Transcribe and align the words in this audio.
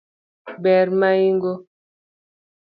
Ber 0.63 0.87
maigo 0.99 1.51